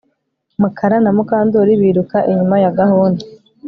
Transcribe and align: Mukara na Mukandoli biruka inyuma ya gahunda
Mukara 0.61 0.97
na 1.03 1.11
Mukandoli 1.17 1.73
biruka 1.81 2.17
inyuma 2.31 2.55
ya 2.63 2.71
gahunda 2.79 3.23